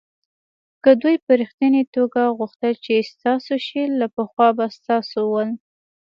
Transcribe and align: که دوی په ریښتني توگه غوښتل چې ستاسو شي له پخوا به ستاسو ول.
که 0.83 0.91
دوی 1.01 1.15
په 1.25 1.31
ریښتني 1.39 1.81
توگه 1.93 2.25
غوښتل 2.37 2.73
چې 2.85 3.07
ستاسو 3.11 3.53
شي 3.67 3.83
له 3.99 4.07
پخوا 4.15 4.47
به 4.57 4.65
ستاسو 4.77 5.19
ول. 5.31 5.49